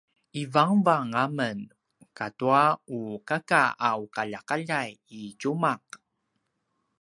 ivangavang 0.41 1.11
a 1.23 1.25
men 1.37 1.59
ata 2.25 2.59
u 2.97 2.99
kaka 3.27 3.61
a 3.87 3.89
uqaljaqaljai 4.03 4.89
i 5.19 5.21
tjumaq 5.39 5.85